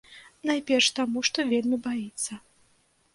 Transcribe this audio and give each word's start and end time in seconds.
Найперш 0.49 0.87
таму, 0.99 1.23
што 1.27 1.45
вельмі 1.51 1.77
баіцца. 1.89 2.33